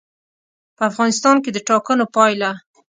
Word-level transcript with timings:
په 0.75 0.83
افغانستان 0.91 1.35
کې 1.43 1.49
د 1.53 1.57
ټاکنو 1.69 2.05
پایله. 2.15 2.49